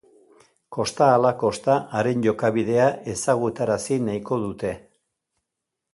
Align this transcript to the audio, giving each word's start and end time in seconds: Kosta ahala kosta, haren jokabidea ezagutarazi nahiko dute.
Kosta 0.75 1.03
ahala 1.07 1.31
kosta, 1.43 1.75
haren 1.99 2.25
jokabidea 2.27 2.89
ezagutarazi 3.15 4.03
nahiko 4.09 4.43
dute. 4.47 4.73